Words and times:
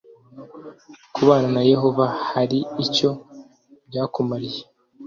kubana 1.13 1.47
na 1.55 1.61
yehova 1.71 2.05
hari 2.31 2.59
icyo 2.83 3.09
byakumariye 3.87 4.61